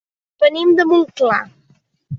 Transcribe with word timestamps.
Venim 0.43 0.73
de 0.81 0.87
Montclar. 0.93 1.41